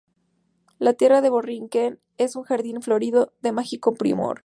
[0.79, 4.39] La tierra de Borinquén es un jardín florido de mágico primor.